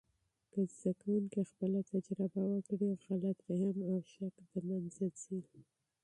که 0.51 0.59
زده 0.77 0.91
کوونکي 1.01 1.41
خپله 1.51 1.79
تجربه 1.91 2.41
وکړي، 2.53 2.89
غلط 3.07 3.37
فهم 3.47 3.77
او 3.89 3.95
شک 4.13 4.35
د 4.51 4.53
منځه 4.67 5.05
ځي. 5.21 5.39